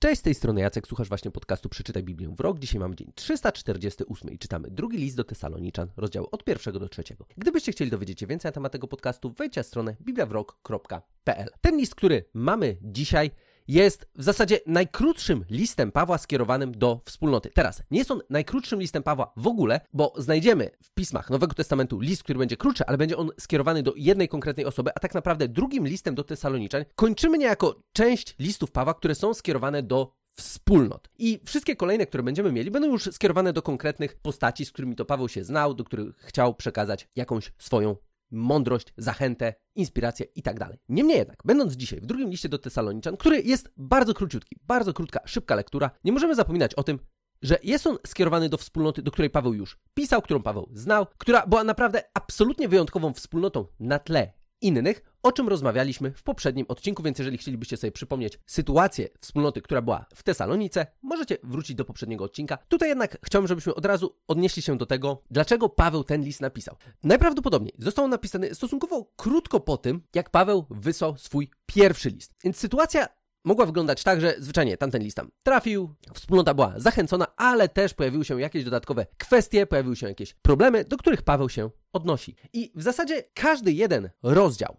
[0.00, 2.58] Cześć, z tej strony Jacek, słuchasz właśnie podcastu Przeczytaj Biblię w rok.
[2.58, 7.26] Dzisiaj mamy dzień 348 i czytamy drugi list do Tesaloniczan, rozdział od pierwszego do trzeciego.
[7.36, 11.48] Gdybyście chcieli dowiedzieć się więcej na temat tego podcastu, wejdźcie na stronę bibliawrok.pl.
[11.60, 13.30] Ten list, który mamy dzisiaj,
[13.68, 17.50] jest w zasadzie najkrótszym listem Pawła skierowanym do wspólnoty.
[17.54, 22.00] Teraz, nie jest on najkrótszym listem Pawła w ogóle, bo znajdziemy w pismach Nowego Testamentu
[22.00, 25.48] list, który będzie krótszy, ale będzie on skierowany do jednej konkretnej osoby, a tak naprawdę
[25.48, 31.08] drugim listem do Tesaloniczan kończymy niejako część listów Pawła, które są skierowane do wspólnot.
[31.18, 35.04] I wszystkie kolejne, które będziemy mieli, będą już skierowane do konkretnych postaci, z którymi to
[35.04, 37.96] Paweł się znał, do których chciał przekazać jakąś swoją
[38.30, 40.78] mądrość, zachętę, inspirację i tak dalej.
[40.88, 45.20] Niemniej jednak, będąc dzisiaj w drugim liście do Tesaloniczan, który jest bardzo króciutki, bardzo krótka,
[45.24, 46.98] szybka lektura, nie możemy zapominać o tym,
[47.42, 51.46] że jest on skierowany do wspólnoty, do której Paweł już pisał, którą Paweł znał, która
[51.46, 57.18] była naprawdę absolutnie wyjątkową wspólnotą na tle innych, o czym rozmawialiśmy w poprzednim odcinku, więc
[57.18, 62.58] jeżeli chcielibyście sobie przypomnieć sytuację wspólnoty, która była w Tesalonice, możecie wrócić do poprzedniego odcinka.
[62.68, 66.76] Tutaj jednak chciałbym, żebyśmy od razu odnieśli się do tego, dlaczego Paweł ten list napisał.
[67.02, 72.34] Najprawdopodobniej został on napisany stosunkowo krótko po tym, jak Paweł wysłał swój pierwszy list.
[72.44, 77.68] Więc sytuacja mogła wyglądać tak, że zwyczajnie tamten list tam trafił, wspólnota była zachęcona, ale
[77.68, 82.36] też pojawiły się jakieś dodatkowe kwestie, pojawiły się jakieś problemy, do których Paweł się odnosi.
[82.52, 84.76] I w zasadzie każdy jeden rozdział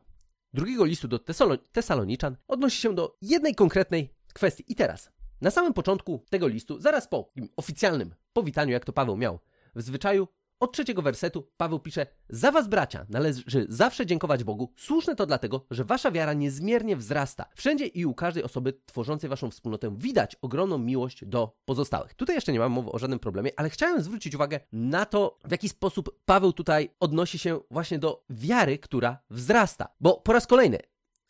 [0.53, 1.19] drugiego listu do
[1.71, 4.63] Tesaloniczan odnosi się do jednej konkretnej kwestii.
[4.67, 9.39] I teraz, na samym początku tego listu, zaraz po oficjalnym powitaniu, jak to Paweł miał
[9.75, 10.27] w zwyczaju,
[10.59, 14.73] od trzeciego wersetu Paweł pisze: Za was, bracia, należy zawsze dziękować Bogu.
[14.77, 17.45] Słuszne to dlatego, że wasza wiara niezmiernie wzrasta.
[17.55, 22.13] Wszędzie i u każdej osoby tworzącej waszą wspólnotę widać ogromną miłość do pozostałych.
[22.13, 25.52] Tutaj jeszcze nie mam mowy o żadnym problemie, ale chciałem zwrócić uwagę na to, w
[25.52, 29.87] jaki sposób Paweł tutaj odnosi się właśnie do wiary, która wzrasta.
[29.99, 30.80] Bo po raz kolejny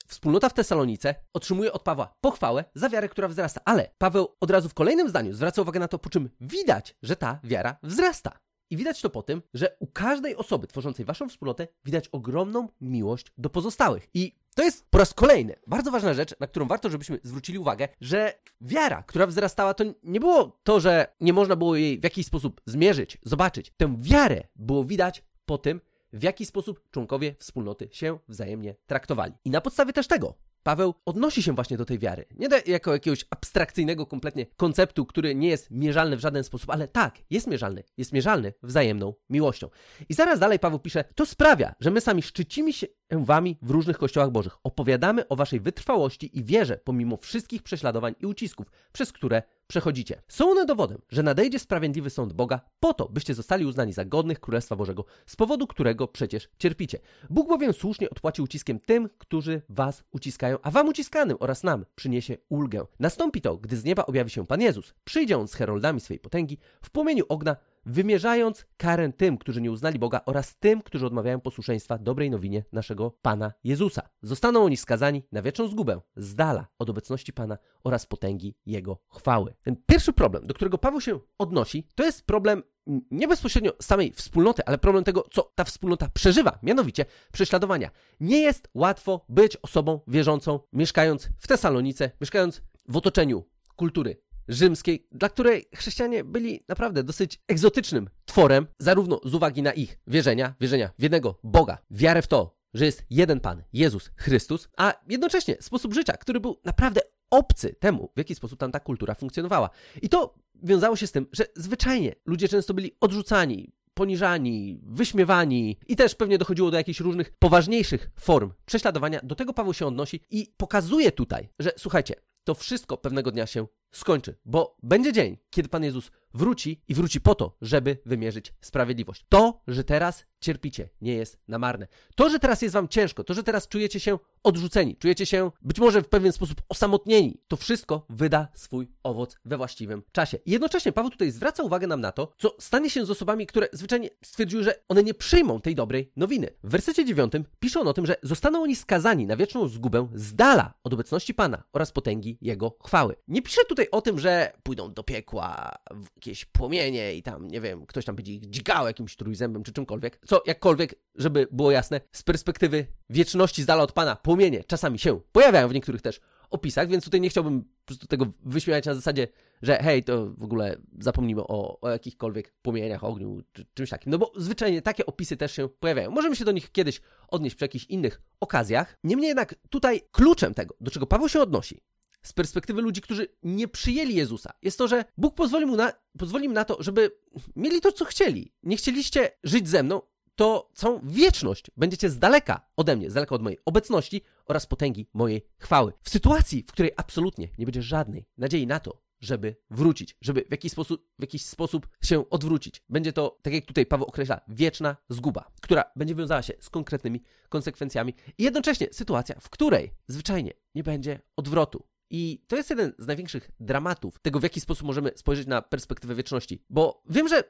[0.07, 4.69] Wspólnota w Tesalonice otrzymuje od Pawła pochwałę za wiarę, która wzrasta, ale Paweł od razu
[4.69, 8.39] w kolejnym zdaniu zwraca uwagę na to, po czym widać, że ta wiara wzrasta.
[8.69, 13.27] I widać to po tym, że u każdej osoby tworzącej waszą wspólnotę widać ogromną miłość
[13.37, 14.07] do pozostałych.
[14.13, 17.87] I to jest po raz kolejny bardzo ważna rzecz, na którą warto, żebyśmy zwrócili uwagę,
[18.01, 22.25] że wiara, która wzrastała, to nie było to, że nie można było jej w jakiś
[22.25, 23.71] sposób zmierzyć, zobaczyć.
[23.77, 25.81] Tę wiarę było widać po tym,
[26.13, 29.33] w jaki sposób członkowie wspólnoty się wzajemnie traktowali.
[29.45, 30.33] I na podstawie też tego
[30.63, 32.25] Paweł odnosi się właśnie do tej wiary.
[32.35, 37.17] Nie jako jakiegoś abstrakcyjnego kompletnie konceptu, który nie jest mierzalny w żaden sposób, ale tak,
[37.29, 37.83] jest mierzalny.
[37.97, 39.69] Jest mierzalny wzajemną miłością.
[40.09, 43.97] I zaraz dalej Paweł pisze, to sprawia, że my sami szczycimy się wami w różnych
[43.97, 44.57] kościołach bożych.
[44.63, 50.21] Opowiadamy o waszej wytrwałości i wierze pomimo wszystkich prześladowań i ucisków, przez które przechodzicie.
[50.27, 54.39] Są one dowodem, że nadejdzie sprawiedliwy sąd Boga po to, byście zostali uznani za godnych
[54.39, 56.99] Królestwa Bożego, z powodu którego przecież cierpicie.
[57.29, 62.37] Bóg bowiem słusznie odpłaci uciskiem tym, którzy was uciskają, a wam uciskanym oraz nam przyniesie
[62.49, 62.85] ulgę.
[62.99, 64.93] Nastąpi to, gdy z nieba objawi się Pan Jezus.
[65.03, 69.99] Przyjdzie on z heroldami swej potęgi w płomieniu ogna, wymierzając karę tym, którzy nie uznali
[69.99, 74.09] Boga oraz tym, którzy odmawiają posłuszeństwa dobrej nowinie naszego Pana Jezusa.
[74.21, 79.53] Zostaną oni skazani na wieczną zgubę, z dala od obecności Pana oraz potęgi Jego chwały.
[79.61, 82.63] Ten pierwszy problem, do którego Paweł się odnosi, to jest problem
[83.11, 87.91] nie bezpośrednio samej wspólnoty, ale problem tego, co ta wspólnota przeżywa, mianowicie prześladowania.
[88.19, 95.29] Nie jest łatwo być osobą wierzącą, mieszkając w Tesalonice, mieszkając w otoczeniu kultury rzymskiej, dla
[95.29, 101.03] której chrześcijanie byli naprawdę dosyć egzotycznym tworem, zarówno z uwagi na ich wierzenia, wierzenia w
[101.03, 106.13] jednego Boga, wiarę w to, że jest jeden Pan, Jezus Chrystus, a jednocześnie sposób życia,
[106.13, 109.69] który był naprawdę obcy temu, w jaki sposób tam ta kultura funkcjonowała.
[110.01, 115.95] I to wiązało się z tym, że zwyczajnie ludzie często byli odrzucani, poniżani, wyśmiewani i
[115.95, 119.19] też pewnie dochodziło do jakichś różnych poważniejszych form prześladowania.
[119.23, 123.67] Do tego Paweł się odnosi i pokazuje tutaj, że słuchajcie, to wszystko pewnego dnia się
[123.91, 129.25] skończy, bo będzie dzień, kiedy Pan Jezus wróci i wróci po to, żeby wymierzyć sprawiedliwość.
[129.29, 131.87] To, że teraz cierpicie, nie jest na marne.
[132.15, 135.79] To, że teraz jest wam ciężko, to, że teraz czujecie się odrzuceni, czujecie się być
[135.79, 140.37] może w pewien sposób osamotnieni, to wszystko wyda swój owoc we właściwym czasie.
[140.45, 143.67] I jednocześnie Paweł tutaj zwraca uwagę nam na to, co stanie się z osobami, które
[143.73, 146.47] zwyczajnie stwierdziły, że one nie przyjmą tej dobrej nowiny.
[146.63, 150.35] W wersecie 9 pisze on o tym, że zostaną oni skazani na wieczną zgubę z
[150.35, 153.15] dala od obecności Pana oraz potęgi Jego chwały.
[153.27, 155.75] Nie pisze tutaj o tym, że pójdą do piekła,
[156.15, 160.19] jakieś płomienie i tam, nie wiem, ktoś tam będzie ich dźgał jakimś trójzębem czy czymkolwiek.
[160.27, 165.19] Co, jakkolwiek, żeby było jasne, z perspektywy wieczności z dala od Pana, płomienie czasami się
[165.31, 167.63] pojawiają w niektórych też opisach, więc tutaj nie chciałbym
[168.09, 169.27] tego wyśmiać na zasadzie,
[169.61, 174.11] że hej, to w ogóle zapomnimy o, o jakichkolwiek płomieniach, ogniu czy czymś takim.
[174.11, 176.11] No bo zwyczajnie takie opisy też się pojawiają.
[176.11, 178.97] Możemy się do nich kiedyś odnieść przy jakichś innych okazjach.
[179.03, 181.81] Niemniej jednak tutaj kluczem tego, do czego Paweł się odnosi,
[182.21, 186.51] z perspektywy ludzi, którzy nie przyjęli Jezusa, jest to, że Bóg pozwolił mu na, pozwolił
[186.51, 187.11] na to, żeby
[187.55, 188.53] mieli to, co chcieli.
[188.63, 190.01] Nie chcieliście żyć ze mną,
[190.35, 195.09] to całą wieczność będziecie z daleka ode mnie, z daleka od mojej obecności oraz potęgi
[195.13, 195.93] mojej chwały.
[196.01, 200.51] W sytuacji, w której absolutnie nie będzie żadnej nadziei na to, żeby wrócić, żeby w
[200.51, 202.83] jakiś sposób, w jakiś sposób się odwrócić.
[202.89, 207.21] Będzie to, tak jak tutaj Paweł określa, wieczna zguba, która będzie wiązała się z konkretnymi
[207.49, 211.83] konsekwencjami i jednocześnie sytuacja, w której zwyczajnie nie będzie odwrotu.
[212.09, 216.15] I to jest jeden z największych dramatów tego, w jaki sposób możemy spojrzeć na perspektywę
[216.15, 216.63] wieczności.
[216.69, 217.43] Bo wiem, że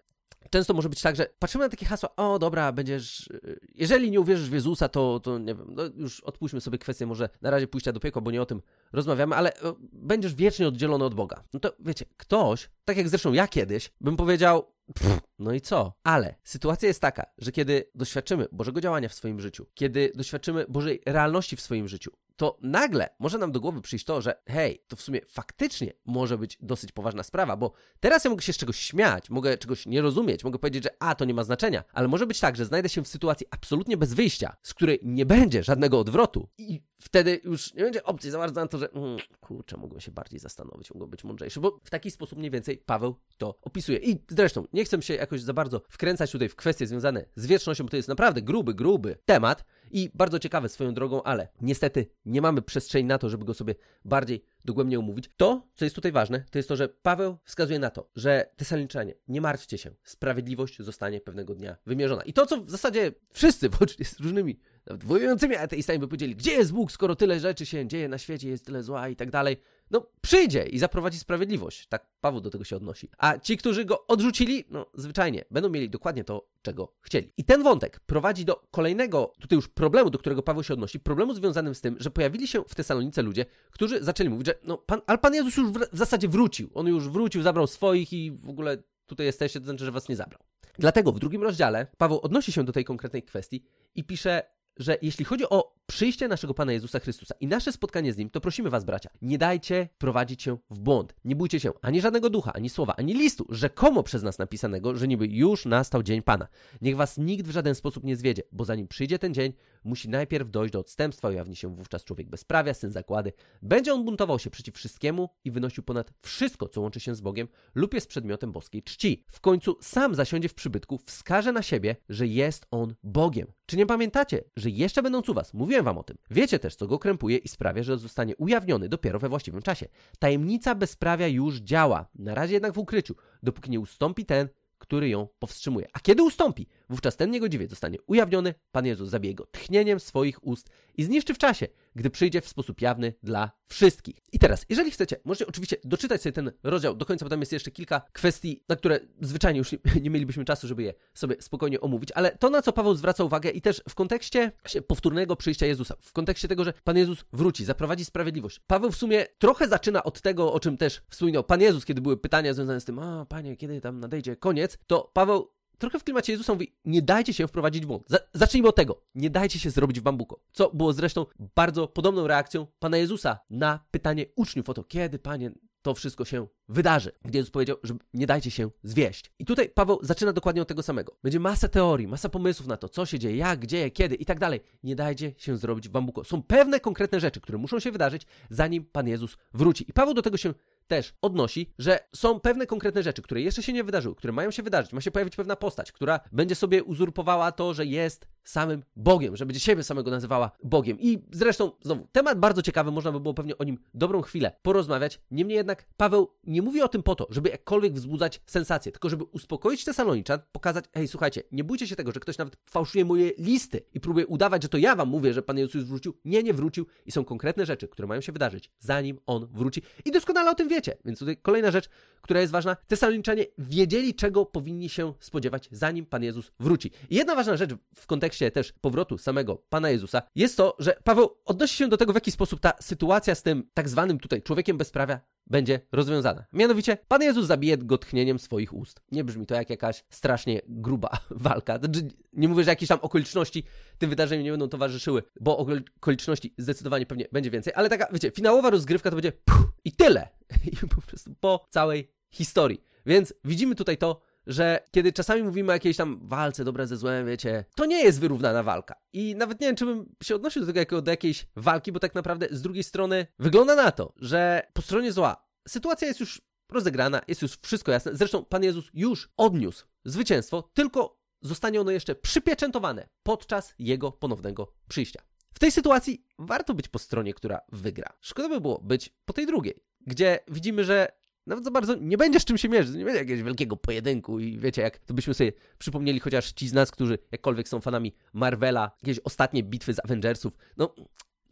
[0.49, 3.29] często może być tak, że patrzymy na takie hasła, o dobra, będziesz,
[3.75, 7.29] jeżeli nie uwierzysz w Jezusa, to, to nie wiem, no już odpuśćmy sobie kwestię może
[7.41, 8.61] na razie pójścia do piekła, bo nie o tym
[8.91, 11.43] rozmawiamy, ale o, będziesz wiecznie oddzielony od Boga.
[11.53, 15.93] No to wiecie, ktoś, tak jak zresztą ja kiedyś, bym powiedział, pff, no i co?
[16.03, 21.01] Ale sytuacja jest taka, że kiedy doświadczymy Bożego działania w swoim życiu, kiedy doświadczymy Bożej
[21.05, 24.95] realności w swoim życiu, to nagle może nam do głowy przyjść to, że hej, to
[24.95, 28.79] w sumie faktycznie może być dosyć poważna sprawa, bo teraz ja mogę się z czegoś
[28.79, 32.27] śmiać, mogę czegoś nie rozumieć, mogę powiedzieć, że a, to nie ma znaczenia, ale może
[32.27, 35.99] być tak, że znajdę się w sytuacji absolutnie bez wyjścia, z której nie będzie żadnego
[35.99, 40.01] odwrotu i wtedy już nie będzie opcji za bardzo na to, że mm, kurczę, mogłem
[40.01, 43.97] się bardziej zastanowić, mogłem być mądrzejszy, bo w taki sposób mniej więcej Paweł to opisuje.
[43.97, 47.83] I zresztą nie chcę się jakoś za bardzo wkręcać tutaj w kwestie związane z wiecznością,
[47.83, 52.41] bo to jest naprawdę gruby, gruby temat i bardzo ciekawy swoją drogą, ale niestety nie
[52.41, 53.75] mamy przestrzeni na to, żeby go sobie
[54.05, 55.29] bardziej dogłębnie omówić.
[55.37, 59.13] To, co jest tutaj ważne, to jest to, że Paweł wskazuje na to, że Tesaloniczanie,
[59.27, 62.21] nie martwcie się, sprawiedliwość zostanie pewnego dnia wymierzona.
[62.21, 66.51] I to, co w zasadzie wszyscy, włącznie z różnymi nawet wojującymi ateistami by powiedzieli, gdzie
[66.51, 69.57] jest Bóg, skoro tyle rzeczy się dzieje na świecie, jest tyle zła i tak dalej.
[69.91, 71.87] No, przyjdzie i zaprowadzi sprawiedliwość.
[71.87, 73.09] Tak Paweł do tego się odnosi.
[73.17, 77.33] A ci, którzy go odrzucili, no, zwyczajnie, będą mieli dokładnie to, czego chcieli.
[77.37, 81.33] I ten wątek prowadzi do kolejnego, tutaj już problemu, do którego Paweł się odnosi, problemu
[81.33, 85.01] związanym z tym, że pojawili się w Tesalonice ludzie, którzy zaczęli mówić, że no, pan,
[85.07, 86.69] ale Pan Jezus już w, w zasadzie wrócił.
[86.73, 90.15] On już wrócił, zabrał swoich i w ogóle tutaj jesteście, to znaczy, że was nie
[90.15, 90.41] zabrał.
[90.79, 93.63] Dlatego w drugim rozdziale Paweł odnosi się do tej konkretnej kwestii
[93.95, 94.43] i pisze
[94.79, 98.41] że jeśli chodzi o przyjście naszego Pana Jezusa Chrystusa i nasze spotkanie z Nim, to
[98.41, 101.15] prosimy Was, bracia, nie dajcie prowadzić się w błąd.
[101.25, 105.07] Nie bójcie się ani żadnego ducha, ani słowa, ani listu, rzekomo przez nas napisanego, że
[105.07, 106.47] niby już nastał dzień Pana.
[106.81, 109.53] Niech Was nikt w żaden sposób nie zwiedzie, bo zanim przyjdzie ten dzień,
[109.83, 113.33] musi najpierw dojść do odstępstwa, ujawni się wówczas człowiek bezprawia, syn zakłady.
[113.61, 117.47] Będzie on buntował się przeciw wszystkiemu i wynosił ponad wszystko, co łączy się z Bogiem
[117.75, 119.23] lub jest przedmiotem boskiej czci.
[119.31, 123.47] W końcu sam zasiądzie w przybytku, wskaże na siebie, że jest on Bogiem.
[123.65, 126.17] Czy nie pamiętacie, że jeszcze będąc u was, mówiłem wam o tym.
[126.31, 129.87] Wiecie też, co go krępuje i sprawia, że zostanie ujawniony dopiero we właściwym czasie.
[130.19, 134.49] Tajemnica bezprawia już działa, na razie jednak w ukryciu, dopóki nie ustąpi ten,
[134.79, 135.87] który ją powstrzymuje.
[135.93, 140.69] A kiedy ustąpi, wówczas ten niegodziwiec zostanie ujawniony, Pan Jezus zabije go tchnieniem swoich ust
[140.97, 144.19] i zniszczy w czasie, gdy przyjdzie w sposób jawny dla wszystkich.
[144.31, 147.51] I teraz, jeżeli chcecie, możecie oczywiście doczytać sobie ten rozdział do końca, bo tam jest
[147.51, 149.71] jeszcze kilka kwestii, na które zwyczajnie już
[150.01, 153.49] nie, mielibyśmy czasu, żeby je sobie spokojnie omówić, ale to, na co Paweł zwraca uwagę
[153.49, 154.51] i też w kontekście
[154.87, 158.59] powtórnego przyjścia Jezusa, w kontekście tego, że Pan Jezus wróci, zaprowadzi sprawiedliwość.
[158.67, 162.17] Paweł w sumie trochę zaczyna od tego, o czym też wspominał Pan Jezus, kiedy były
[162.17, 166.31] pytania związane z tym, a Panie, kiedy tam nadejdzie koniec, to Paweł trochę w klimacie
[166.31, 168.07] Jezusa mówi, nie dajcie się wprowadzić w błąd.
[168.33, 169.01] zacznijmy od tego.
[169.15, 170.39] Nie dajcie się zrobić w bambuko.
[170.51, 175.51] Co było zresztą bardzo podobną reakcją Pana Jezusa na pytanie uczniów o to, kiedy, Panie,
[175.81, 177.11] to wszystko się wydarzy.
[177.25, 179.31] Gdy Jezus powiedział, że nie dajcie się zwieść.
[179.39, 181.17] I tutaj Paweł zaczyna dokładnie od tego samego.
[181.23, 184.39] Będzie masa teorii, masa pomysłów na to, co się dzieje, jak, gdzie, kiedy i tak
[184.39, 184.59] dalej.
[184.83, 186.23] Nie dajcie się zrobić w bambuko.
[186.23, 189.85] Są pewne konkretne rzeczy, które muszą się wydarzyć, zanim Pan Jezus wróci.
[189.89, 190.53] I Paweł do tego się
[190.89, 194.63] też odnosi, że są pewne konkretne rzeczy, które jeszcze się nie wydarzyły, które mają się
[194.63, 194.93] wydarzyć.
[194.93, 199.45] Ma się pojawić pewna postać, która będzie sobie uzurpowała to, że jest samym Bogiem, że
[199.45, 200.99] będzie siebie samego nazywała Bogiem.
[200.99, 205.21] I zresztą, znowu, temat bardzo ciekawy, można by było pewnie o nim dobrą chwilę porozmawiać.
[205.31, 209.23] Niemniej jednak Paweł nie mówi o tym po to, żeby jakkolwiek wzbudzać sensację, tylko żeby
[209.23, 213.81] uspokoić Tesaloniczan, pokazać, hej, słuchajcie, nie bójcie się tego, że ktoś nawet fałszuje moje listy
[213.93, 216.17] i próbuje udawać, że to ja wam mówię, że Pan Jezus już wrócił.
[216.25, 219.81] Nie, nie wrócił i są konkretne rzeczy, które mają się wydarzyć, zanim On wróci.
[220.05, 220.97] I doskonale o tym wiecie.
[221.05, 221.89] Więc tutaj kolejna rzecz,
[222.21, 222.75] która jest ważna.
[222.75, 226.91] Tesaloniczanie wiedzieli, czego powinni się spodziewać, zanim Pan Jezus wróci.
[227.09, 231.29] I jedna ważna rzecz w kontekście też powrotu samego Pana Jezusa jest to, że Paweł
[231.45, 234.77] odnosi się do tego, w jaki sposób ta sytuacja z tym tak zwanym tutaj człowiekiem
[234.77, 236.45] bezprawia będzie rozwiązana.
[236.53, 239.01] Mianowicie, Pan Jezus zabije go tchnieniem swoich ust.
[239.11, 241.77] Nie brzmi to jak jakaś strasznie gruba walka.
[241.77, 243.63] Znaczy, nie mówię, że jakieś tam okoliczności
[243.97, 248.69] tym wydarzeniom nie będą towarzyszyły, bo okoliczności zdecydowanie pewnie będzie więcej, ale taka, wiecie, finałowa
[248.69, 250.29] rozgrywka to będzie puh, i tyle.
[250.83, 252.83] I po prostu po całej historii.
[253.05, 257.27] Więc widzimy tutaj to, że kiedy czasami mówimy o jakiejś tam walce dobre ze złem,
[257.27, 258.95] wiecie, to nie jest wyrównana walka.
[259.13, 261.99] I nawet nie wiem, czy bym się odnosił do tego jako do jakiejś walki, bo
[261.99, 266.41] tak naprawdę z drugiej strony wygląda na to, że po stronie zła sytuacja jest już
[266.71, 268.15] rozegrana, jest już wszystko jasne.
[268.15, 275.21] Zresztą Pan Jezus już odniósł zwycięstwo, tylko zostanie ono jeszcze przypieczętowane podczas Jego ponownego przyjścia.
[275.53, 278.13] W tej sytuacji warto być po stronie, która wygra.
[278.21, 281.18] Szkoda by było być po tej drugiej, gdzie widzimy, że
[281.49, 284.57] nawet za bardzo nie będzie z czym się mierzyć, nie będzie jakiegoś wielkiego pojedynku i
[284.57, 288.91] wiecie, jak to byśmy sobie przypomnieli chociaż ci z nas, którzy jakkolwiek są fanami Marvela,
[289.01, 290.95] jakieś ostatnie bitwy z Avengersów, no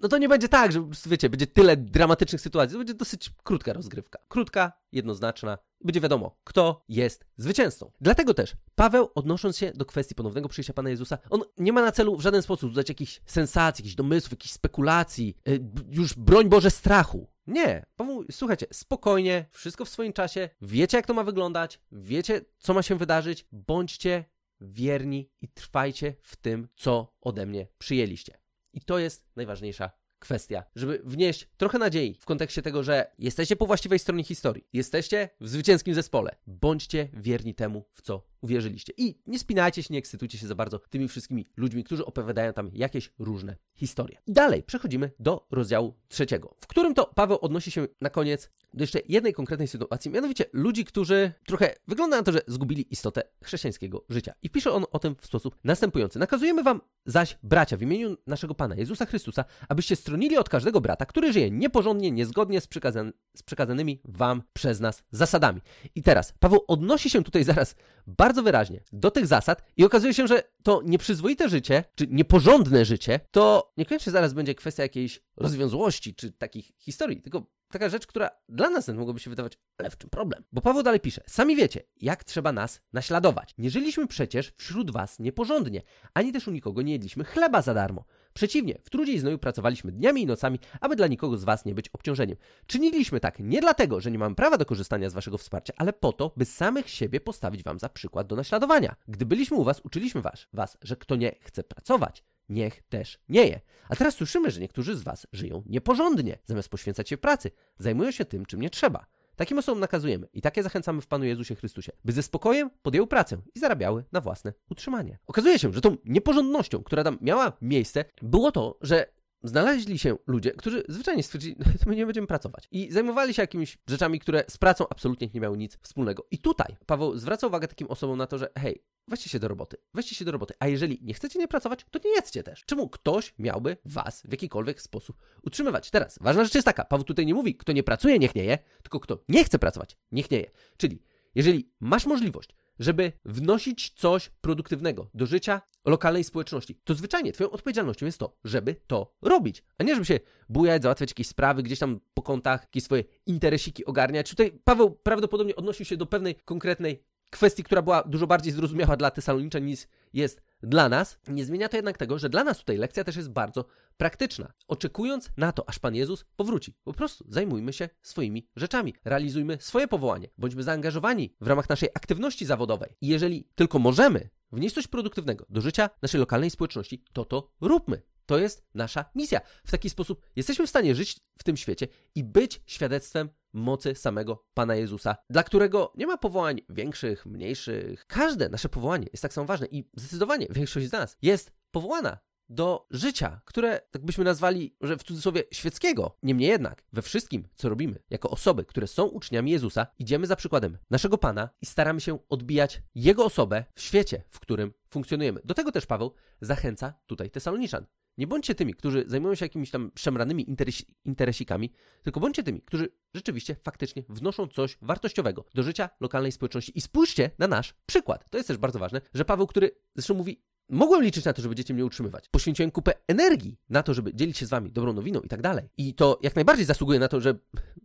[0.02, 2.74] no to nie będzie tak, że wiecie, będzie tyle dramatycznych sytuacji.
[2.74, 4.20] To będzie dosyć krótka rozgrywka.
[4.28, 5.58] Krótka, jednoznaczna.
[5.84, 7.92] Będzie wiadomo, kto jest zwycięzcą.
[8.02, 11.92] Dlatego też Paweł, odnosząc się do kwestii ponownego przyjścia Pana Jezusa, on nie ma na
[11.92, 16.72] celu w żaden sposób dodać jakichś sensacji, jakichś domysłów, jakichś spekulacji, yy, już broń Boże
[16.72, 17.28] strachu.
[17.48, 17.86] Nie,
[18.32, 22.96] słuchajcie, spokojnie, wszystko w swoim czasie, wiecie jak to ma wyglądać, wiecie co ma się
[22.96, 24.26] wydarzyć, bądźcie
[24.62, 28.38] wierni i trwajcie w tym, co ode mnie przyjęliście.
[28.74, 33.66] I to jest najważniejsza kwestia, żeby wnieść trochę nadziei w kontekście tego, że jesteście po
[33.66, 36.36] właściwej stronie historii, jesteście w zwycięskim zespole.
[36.48, 38.94] Bądźcie wierni temu, w co uwierzyliście.
[38.98, 42.70] I nie spinajcie się, nie ekscytujcie się za bardzo tymi wszystkimi ludźmi, którzy opowiadają tam
[42.74, 44.18] jakieś różne historie.
[44.28, 48.84] I dalej przechodzimy do rozdziału trzeciego, w którym to Paweł odnosi się na koniec do
[48.84, 54.06] jeszcze jednej konkretnej sytuacji, mianowicie ludzi, którzy trochę wygląda na to, że zgubili istotę chrześcijańskiego
[54.10, 54.34] życia.
[54.44, 56.20] I pisze on o tym w sposób następujący.
[56.20, 61.06] Nakazujemy wam zaś, bracia, w imieniu naszego Pana Jezusa Chrystusa, abyście stronili od każdego brata,
[61.06, 65.62] który żyje nieporządnie, niezgodnie z, przekazan z przekazanymi wam przez nas zasadami.
[65.96, 67.76] I teraz Paweł odnosi się tutaj zaraz
[68.08, 73.20] bardzo wyraźnie do tych zasad i okazuje się, że to nieprzyzwoite życie, czy nieporządne życie,
[73.32, 78.70] to niekoniecznie zaraz będzie kwestia jakiejś rozwiązłości, czy takich historii, tylko taka rzecz, która dla
[78.70, 80.44] nas mogłaby się wydawać, ale w czym problem?
[80.52, 83.54] Bo Paweł dalej pisze, sami wiecie, jak trzeba nas naśladować.
[83.58, 85.82] Nie żyliśmy przecież wśród was nieporządnie,
[86.14, 88.06] ani też u nikogo nie jedliśmy chleba za darmo.
[88.38, 91.90] Przeciwnie, w trudzie znoju pracowaliśmy dniami i nocami, aby dla nikogo z Was nie być
[91.90, 92.38] obciążeniem.
[92.68, 96.14] Czyniliśmy tak nie dlatego, że nie mamy prawa do korzystania z Waszego wsparcia, ale po
[96.14, 98.96] to, by samych siebie postawić Wam za przykład do naśladowania.
[99.08, 103.48] Gdy byliśmy u Was, uczyliśmy was, was, że kto nie chce pracować, niech też nie
[103.48, 103.62] je.
[103.90, 108.26] A teraz słyszymy, że niektórzy z Was żyją nieporządnie, zamiast poświęcać się pracy, zajmują się
[108.26, 109.06] tym, czym nie trzeba.
[109.38, 113.38] Takim osobom nakazujemy i takie zachęcamy w Panu Jezusie Chrystusie, by ze spokojem podjęły pracę
[113.56, 115.18] i zarabiały na własne utrzymanie.
[115.28, 119.06] Okazuje się, że tą nieporządnością, która tam miała miejsce, było to, że
[119.44, 122.68] znaleźli się ludzie, którzy zwyczajnie stwierdzili, że my nie będziemy pracować.
[122.72, 126.28] I zajmowali się jakimiś rzeczami, które z pracą absolutnie nie miały nic wspólnego.
[126.32, 129.78] I tutaj Paweł zwraca uwagę takim osobom na to, że hej, weźcie się do roboty,
[129.94, 130.54] weźcie się do roboty.
[130.60, 132.64] A jeżeli nie chcecie nie pracować, to nie jedzcie też.
[132.66, 135.92] Czemu ktoś miałby was w jakikolwiek sposób utrzymywać?
[135.92, 138.58] Teraz, ważna rzecz jest taka, Paweł tutaj nie mówi, kto nie pracuje, niech nie je,
[138.82, 140.52] tylko kto nie chce pracować, niech nie je.
[140.78, 141.04] Czyli,
[141.36, 148.06] jeżeli masz możliwość żeby wnosić coś produktywnego do życia lokalnej społeczności, to zwyczajnie Twoją odpowiedzialnością
[148.06, 150.20] jest to, żeby to robić, a nie żeby się
[150.50, 154.30] bujać, załatwiać jakieś sprawy, gdzieś tam po kątach, jakieś swoje interesiki ogarniać.
[154.30, 159.12] Tutaj Paweł prawdopodobnie odnosił się do pewnej konkretnej kwestii, która była dużo bardziej zrozumiała dla
[159.12, 161.20] Tesaloniczan niż jest dla nas.
[161.28, 163.66] Nie zmienia to jednak tego, że dla nas tutaj lekcja też jest bardzo
[163.98, 164.54] praktyczna.
[164.68, 166.74] Oczekując na to, aż Pan Jezus powróci.
[166.84, 168.96] Po prostu zajmujmy się swoimi rzeczami.
[169.06, 170.30] Realizujmy swoje powołanie.
[170.38, 172.90] Bądźmy zaangażowani w ramach naszej aktywności zawodowej.
[173.02, 178.02] I jeżeli tylko możemy wnieść coś produktywnego do życia naszej lokalnej społeczności, to to róbmy.
[178.26, 179.42] To jest nasza misja.
[179.66, 184.46] W taki sposób jesteśmy w stanie żyć w tym świecie i być świadectwem mocy samego
[184.54, 188.06] Pana Jezusa, dla którego nie ma powołań większych, mniejszych.
[188.08, 192.18] Każde nasze powołanie jest tak samo ważne i zdecydowanie większość z nas jest powołana
[192.50, 196.18] do życia, które tak byśmy nazwali, że w cudzysłowie świeckiego.
[196.24, 200.78] Niemniej jednak, we wszystkim, co robimy, jako osoby, które są uczniami Jezusa, idziemy za przykładem
[200.90, 205.42] naszego Pana i staramy się odbijać Jego osobę w świecie, w którym funkcjonujemy.
[205.44, 207.86] Do tego też Paweł zachęca tutaj Tesaloniczan.
[208.18, 211.72] Nie bądźcie tymi, którzy zajmują się jakimiś tam szemranymi interesi interesikami,
[212.04, 216.78] tylko bądźcie tymi, którzy rzeczywiście, faktycznie wnoszą coś wartościowego do życia lokalnej społeczności.
[216.78, 218.30] I spójrzcie na nasz przykład.
[218.30, 221.48] To jest też bardzo ważne, że Paweł, który zresztą mówi, mogłem liczyć na to, że
[221.48, 222.30] będziecie mnie utrzymywać.
[222.30, 225.70] Poświęciłem kupę energii na to, żeby dzielić się z wami dobrą nowiną i tak dalej.
[225.78, 227.36] I to jak najbardziej zasługuje na to, że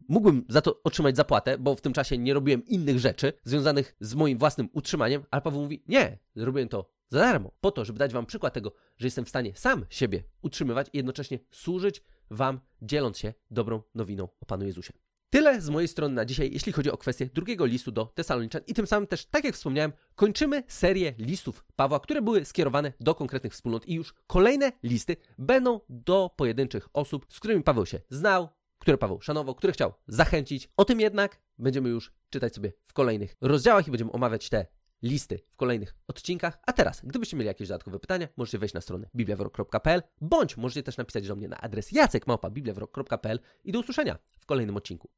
[0.08, 4.14] mógłbym za to otrzymać zapłatę, bo w tym czasie nie robiłem innych rzeczy związanych z
[4.14, 8.12] moim własnym utrzymaniem, ale Paweł mówi, nie, zrobiłem to za darmo, po to, żeby dać
[8.12, 13.18] wam przykład tego, że jestem w stanie sam siebie utrzymywać i jednocześnie służyć wam, dzieląc
[13.18, 14.92] się dobrą nowiną o Panu Jezusie.
[15.30, 18.74] Tyle z mojej strony na dzisiaj, jeśli chodzi o kwestię drugiego listu do Tesaloniczan i
[18.74, 23.52] tym samym też, tak jak wspomniałem, kończymy serię listów Pawła, które były skierowane do konkretnych
[23.52, 28.98] wspólnot i już kolejne listy będą do pojedynczych osób, z którymi Paweł się znał, które
[28.98, 30.68] Paweł szanował, które chciał zachęcić.
[30.76, 34.66] O tym jednak będziemy już czytać sobie w kolejnych rozdziałach i będziemy omawiać te
[35.02, 36.58] listy w kolejnych odcinkach.
[36.66, 40.96] A teraz, gdybyście mieli jakieś dodatkowe pytania, możecie wejść na stronę bibliawrok.pl bądź możecie też
[40.96, 45.08] napisać do mnie na adres jacekmałpa.bibliawrok.pl i do usłyszenia w kolejnym odcinku.